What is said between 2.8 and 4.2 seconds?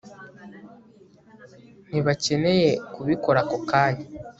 kubikora ako kanya